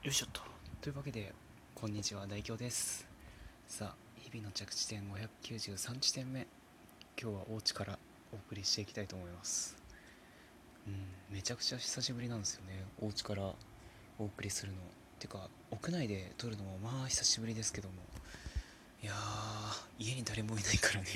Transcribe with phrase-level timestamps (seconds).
[0.00, 0.42] よいしょっと。
[0.80, 1.34] というわけで
[1.74, 2.24] こんにちは。
[2.28, 3.04] 大京です。
[3.66, 5.02] さあ日々の着地点
[5.42, 6.46] 593地点目。
[7.20, 7.98] 今日はお家から
[8.32, 9.76] お送りしていきたいと思います。
[10.86, 12.84] うんめちゃくちゃ久しぶりなんですよね。
[13.02, 13.42] お家から
[14.20, 14.78] お送りするの。
[15.18, 17.94] てか屋内で撮るのもまあ久しぶりですけども。
[19.02, 19.16] いやー
[19.98, 21.08] 家に誰もいないからね。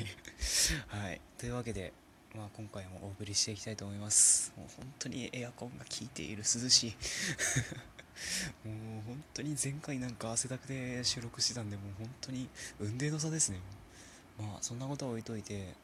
[0.91, 1.21] はい。
[1.39, 1.93] というわけで
[2.35, 4.53] まあ、今回もお送りしていきたいと思います。
[4.57, 6.95] もう本当にエアコンが効いている涼しい。
[8.65, 8.75] もう
[9.07, 12.49] 本当に前回なんか汗だくで収録してたんでもう本当に
[12.81, 13.61] 運命の差ですね。
[14.39, 15.75] まあそんなことは置いといて、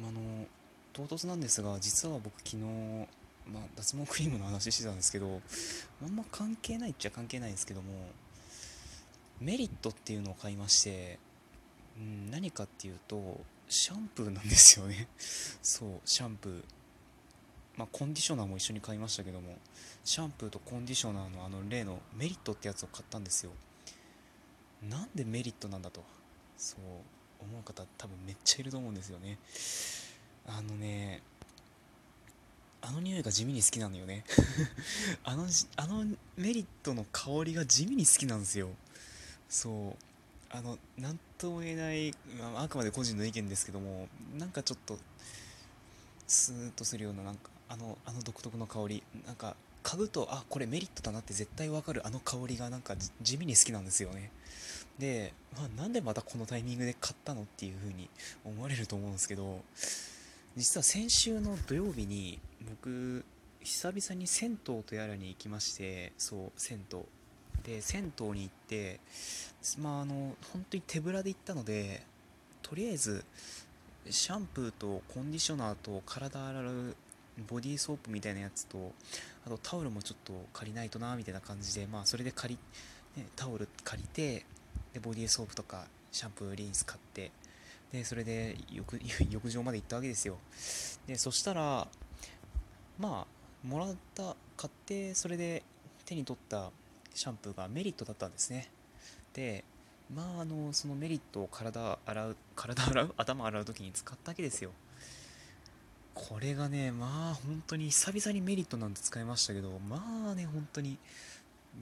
[0.00, 0.20] まあ、の
[0.92, 2.56] 唐突なんですが実は僕昨日、
[3.46, 5.40] まあ、脱毛クリームの話してたんですけど
[6.02, 7.92] あんま関係ないっちゃ関係ないんですけども
[9.40, 11.18] メリットっていうのを買いまして、
[11.98, 15.08] うん、何かっていうとシャンプーなんですよね。
[15.62, 16.77] そうシャンプー。
[17.78, 19.56] まあコンディショナーも一緒に買いましたけども
[20.04, 23.52] シャンプーとコンディショナーのあの例のメリットってやつを買ったんですよ。
[24.90, 26.04] なんでメリットなんだと
[26.56, 26.80] そう
[27.40, 29.38] 思う方多分めっちゃいると思うんですよね。
[30.46, 31.22] あのね
[32.80, 34.24] あの匂いが地味に好きなのよね。
[35.24, 36.04] あのあの
[36.36, 38.70] メリットの香りが地味に好きなんですよ。
[39.48, 40.04] そう
[40.50, 44.98] あの何とも言えない、まあ、あくまで個人の意見ですけどもなんかちょっと
[46.26, 49.02] スーッとするようななんかあのあの独特の香り。
[49.26, 54.30] なんか嗅ぐとあこれメリットだなって絶対わかるあの香りがなんか地味に好きなんですよね。
[54.98, 58.10] で、まあ、なんでまたこのタイミングで買ったのっていう風に
[58.44, 59.62] 思われると思うんですけど
[60.56, 63.24] 実は先週の土曜日に僕
[63.62, 66.98] 久々に銭湯とやらに行きましてそう銭湯。
[67.64, 69.00] で銭湯に行って
[69.80, 72.02] まああの本当に手ぶらで行ったので
[72.62, 73.24] とりあえず
[74.10, 76.96] シャンプーとコンディショナーと体洗う
[77.46, 78.92] ボディーソープみたいなやつと
[79.46, 82.58] あとタオルもちょっと借りないとなみたいな感じでまあそれで借
[83.16, 84.44] り、ね、タオル借りて
[84.92, 87.30] でボディーソープとかシャンプーリンス買って
[87.92, 88.98] でそれで浴
[89.30, 90.36] 浴場まで行ったわけですよ。
[91.06, 91.88] でそしたら
[92.98, 95.62] まあもらった買ってそれで
[96.04, 96.70] 手に取った
[97.14, 98.70] シャンプーがメリットだったんですね。
[99.32, 99.64] で
[100.14, 104.70] まああのそのメリットを体洗う体洗う頭洗う時に使ったわけですよ。
[106.18, 110.98] これがねまあ本当に久々にメリットなんて使いましたけどまあね本当に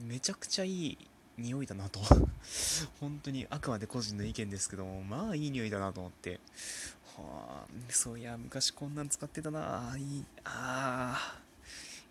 [0.07, 0.97] めちゃくちゃいい
[1.39, 1.99] 匂いだなと。
[3.01, 6.39] 本当にあくまで個人の意見ですけどもまあいい匂いだなと思って。
[7.17, 9.91] はあそういや昔こんなん使ってたな。
[9.91, 11.41] あいいああ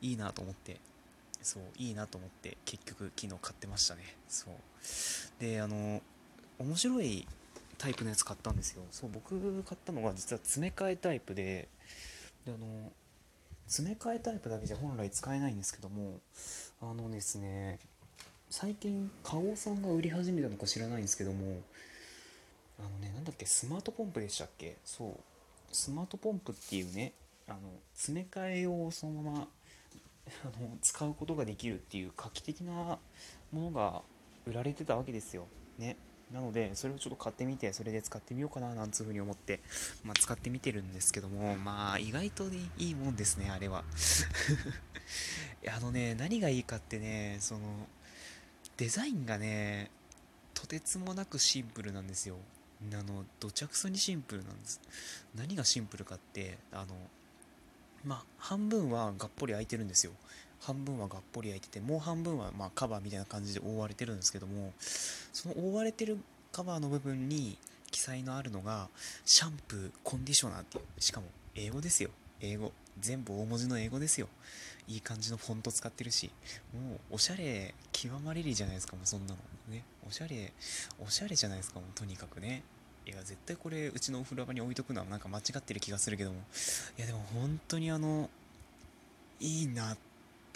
[0.03, 0.81] いいなと思って。
[1.43, 4.17] そういいなと思って結局昨日買ってましたね。
[4.29, 5.41] そう。
[5.41, 6.03] であの
[6.59, 7.27] 面白い
[7.79, 8.83] タイプのやつ買ったんですよ。
[8.91, 11.69] そう僕買ったのが実は詰め替えタイプで
[12.47, 12.93] であの
[13.67, 16.21] 詰め替えタイプだけじゃ本来使えないんですけども
[16.81, 17.79] あのですね
[18.49, 21.61] 最近花王さんが売り始めたのか知らないんですけども
[22.79, 24.77] あのねなんだっけスマートポンプでしたっけ？
[24.85, 25.11] そう
[25.73, 27.13] スマートポンプっていうね
[27.49, 27.59] あの
[27.95, 29.49] 詰め替えをそのまま
[30.45, 33.01] あの使うことができるっていう画期的なも
[33.53, 34.03] のが
[34.47, 35.47] 売られてたわけですよ。
[35.79, 35.97] ね。
[36.33, 39.61] なので、それをちょっと買ってみて、それで使ってみようかな、なんつうふうに思って、
[40.05, 43.85] まあ、使ってみてるんですけども、まあ、意外とね、いいもんですね、あれは。
[45.73, 47.89] あのね、何がいいかってね、その、
[48.77, 49.91] デザインがね、
[50.53, 52.37] とてつもなくシンプルなんですよ。
[52.93, 54.81] あの、どちゃくそにシンプルなんです。
[55.35, 56.97] 何がシンプルかって、あの、
[58.05, 60.13] まあ、半分はがっぽり開いてるんですよ
[60.61, 66.19] 半分はがっぽり開いててもう半分はまカバーみたいな感じで覆われてるんですけどもその覆われてる
[66.53, 67.59] カバーの部分に
[67.91, 68.89] 記載のあるのが
[69.25, 72.11] シャンプーコンディショナーっていうしかも英語ですよ。
[72.41, 72.73] 英語。
[73.01, 74.29] 全部大文字の英語ですよ。
[74.89, 76.31] いい感じのフォント使ってるし
[76.73, 79.39] もうおしゃれ極まれりじゃないですかもうそんなの。
[79.71, 79.85] ね。
[80.07, 80.53] おしゃれ
[80.99, 82.63] おしゃれじゃないですかもうとにかくね。
[83.07, 86.41] いや絶対これうちのお風呂場に置いとくのはなんか間違ってる気がするけども。
[86.99, 88.29] いやでも本当にあの
[89.41, 89.99] いいなっ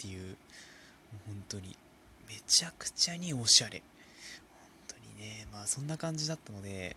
[0.01, 0.35] ていう
[1.27, 1.75] 本当に
[2.27, 3.81] めちゃくちゃにおしゃれ。
[4.87, 6.95] 本当にねまあそんな感じだったので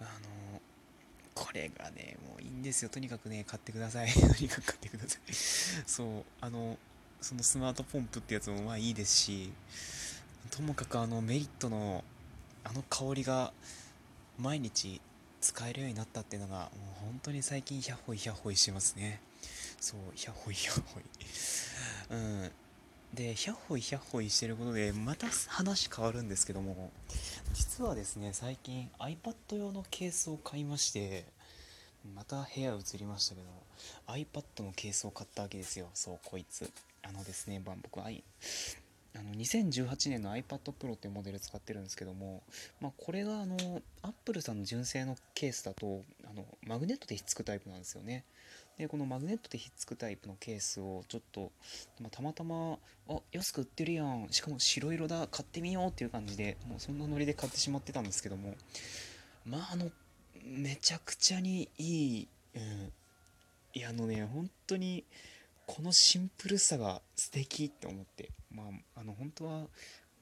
[0.00, 0.60] あの
[1.34, 2.88] これがねもういいんですよ。
[2.88, 4.08] とにかくね買ってください。
[4.12, 5.34] とにかく買ってください。
[5.86, 6.78] そうあの
[7.20, 9.52] そのスマートポンプってやつもまあいいですし
[10.50, 12.04] ともかくあのメリットの
[12.62, 13.52] あの香りが
[14.38, 15.00] 毎日
[15.40, 16.68] 使えるようになったっていうのがもう
[17.04, 19.20] 本当に最近ヒャッホイヒャッホイしてますね。
[19.80, 21.04] そうヒャッホイヒャッホイ。
[22.10, 22.50] うん。
[23.14, 26.90] でヒャッホイヒャッホイしてることでまた話変わるんですけども
[27.54, 31.24] 実はですね最近 iPad 用のケースを買いまして
[32.14, 33.48] また部屋移りましたけど
[34.08, 35.86] iPad のケースを買ったわけですよ。
[35.94, 36.70] そうこいつ。
[37.02, 42.42] あのですね僕はあの2018年の iPad Pro っていうモデル使ってるんですけども、
[42.80, 43.56] まあ、これがあの
[44.02, 48.24] Apple さんの純正のケースだとあのマグネットでひっつくタイプなんですよね。
[48.78, 51.50] でこのマグネットでひっつくタイプのケースをちょっと、
[52.00, 52.78] まあ、たまたま
[53.08, 54.26] あ安く売ってるやん。
[54.30, 55.28] しかも白色だ。
[55.28, 58.54] 買ってみようっていう感じでもうそんなノリで買ってしまってたんですけども。
[59.46, 59.90] まああの
[60.44, 62.92] めちゃくちゃにいい、うん、
[63.74, 65.04] いやあのね本当に
[65.66, 68.30] このシンプルさが素敵って思って。
[68.50, 68.64] ま
[68.96, 69.66] ああの本当は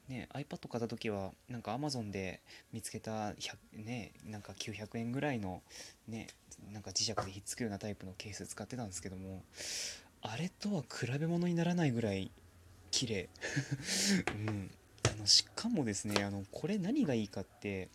[0.07, 2.41] ね iPad 買った時はなんか Amazon で
[2.71, 5.61] 見つけた100ねなんか900円ぐらいの
[6.07, 6.27] ね
[6.71, 9.43] なんか磁石でひっつくようなタイプのケース使ってたんですけども
[10.21, 12.31] あれとは比べ物にならないぐらい
[12.91, 13.29] 綺麗。
[14.47, 14.71] うん。
[15.03, 17.89] あのしかもですねあのこれ何がいいかって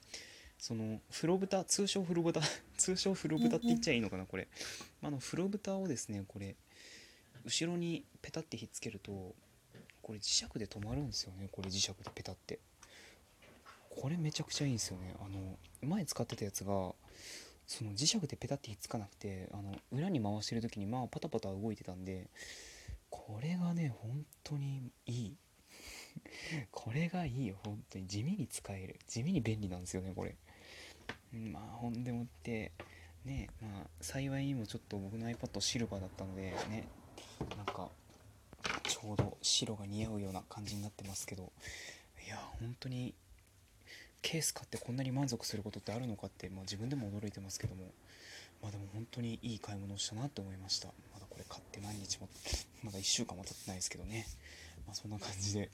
[0.59, 2.41] その風呂蓋通称風呂蓋
[2.79, 4.47] 通称風呂蓋って言っちゃいいのかなこれ。
[5.03, 6.55] あの風呂蓋をですねこれ
[7.45, 9.35] 後ろにペタってひっつけると
[10.11, 12.59] これ磁石で止まるんですよねこれ磁石でペタって。
[13.91, 15.15] これめちゃくちゃいいんですよね。
[15.21, 15.57] あの
[15.89, 16.73] 前使ってたやつが
[17.69, 22.27] その磁石でペタってひっつかなくてあの裏に回してる時にまあパタパタ動いてたんで
[23.09, 25.37] これがね本当にいい。
[26.73, 28.09] これがいいよ本当に。
[28.09, 28.99] 地味に使える。
[29.07, 30.35] 地味に便利なんですよねこれ。
[31.33, 32.73] まあほんでもって
[33.25, 36.89] ねまあ幸いにもちょっと僕の iPad シルバーだったのでね
[37.57, 41.53] なんかょうど白が似合うような感じになってますけど
[42.27, 43.15] いや本当に
[44.23, 47.93] ケース買ってこんなに満足することってあるのかって、まあ、自分でも驚いてますけども
[48.63, 50.89] まあでも本当にいい買い物をしたなって思いました。
[51.15, 52.29] まだこれ買って何日も
[52.83, 54.27] まだ1週間も経ってないですけどね。
[54.87, 55.71] まあそんな感じで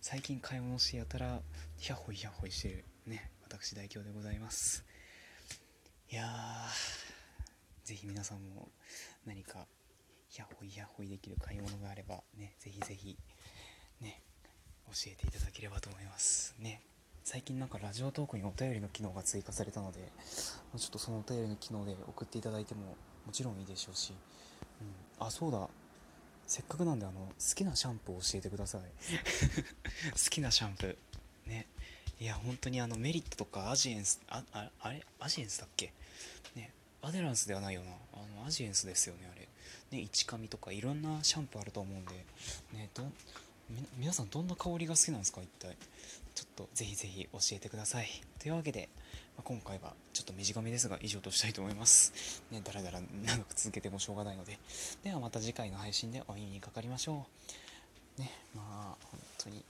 [0.00, 1.40] 最近買い物してやたら
[1.76, 4.84] ヒャホイヒャホイしてるね私代表でございます。
[6.10, 8.68] いやーぜひ皆さんも
[9.26, 9.66] 何か
[10.38, 13.16] ヤホイヤホイできる買い物があればねぜひぜひ
[14.00, 14.20] ね
[14.86, 16.54] 教えていただければと思います。
[16.58, 16.80] ね
[17.22, 19.98] 最近なんかラジオトークにお便りの機能が追加されたので
[20.76, 22.96] ちょっとそのお便りの機能で送っていただいても
[23.26, 24.14] もちろんいいでしょうし、
[24.80, 25.68] うん、あそうだ。
[26.46, 28.80] せっかくなんであの好きなシャンプーを教えてください。
[30.12, 31.48] 好きなシャンプー。
[31.50, 31.66] ね。
[32.18, 35.04] いや本当にあのメリットとかアジエンスあああれ？
[35.20, 35.92] アジエンスだっけ？
[36.56, 36.72] ね。
[37.02, 37.92] アデランスではないよな。
[38.14, 39.39] あのアジエンスですよねあれ
[39.90, 42.12] ね、一髪とかいろんなシャンプーあると思うんで、
[42.74, 43.02] ね、ど
[43.98, 45.40] 皆さんどんな香りが好きなんですか？
[45.42, 45.76] 一体。
[46.34, 48.08] ちょっとぜひぜひ教えてください。
[48.38, 48.88] というわけで、
[49.36, 52.42] まあ、今回はちょっと短めですが以上としたいと思います。
[52.50, 54.58] ねだらだら長く続けてもしょうがないので。
[55.02, 57.26] ではまた次回の配信でお耳にかかりましょ
[58.18, 58.20] う。
[58.20, 59.64] ねまあ本当に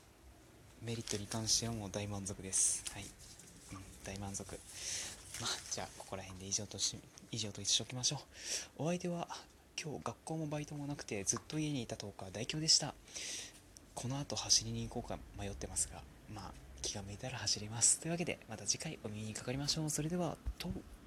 [0.83, 2.85] メリットに関してはもう大満足です。
[2.93, 3.05] はい、
[3.73, 4.59] うん、大満足。
[5.41, 6.97] まあじゃあここら辺で以上とし
[7.33, 8.17] 以上としておきましょ
[8.79, 8.85] う。
[8.85, 9.29] お相手は
[9.83, 12.95] 今日学校もバイトもなくてずっと家にいた10日代表でした。
[13.95, 16.03] この後走りに行こうか迷ってますが
[16.35, 17.99] まあ気が向いたら走ります。
[17.99, 19.91] というわけでまた次回お耳にかかりましょう。
[19.91, 20.69] それではと。